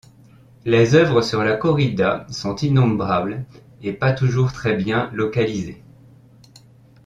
[0.65, 3.45] Les œuvres sur la corrida sont innombrables
[3.83, 5.83] et pas toujours très bien localisées.